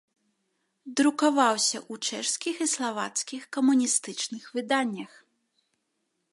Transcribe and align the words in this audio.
Друкаваўся 1.01 1.77
ў 1.91 2.09
чэшскіх 2.09 2.55
і 2.65 2.69
славацкіх 2.73 3.47
камуністычных 3.59 4.43
выданнях. 4.57 5.11